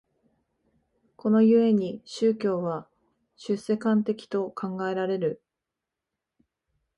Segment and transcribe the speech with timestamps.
[1.15, 2.87] この故に宗教は
[3.35, 5.43] 出世間的と考えられる。